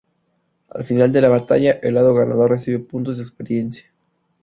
Al 0.69 0.83
final 0.83 1.11
de 1.11 1.21
la 1.21 1.29
batalla, 1.29 1.73
el 1.83 1.93
lado 1.93 2.15
ganador 2.15 2.49
recibe 2.49 2.79
puntos 2.79 3.17
de 3.17 3.21
experiencia. 3.23 3.83